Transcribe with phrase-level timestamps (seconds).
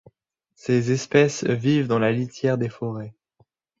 [0.55, 3.13] Ces espèces vivent dans la litière des forêts.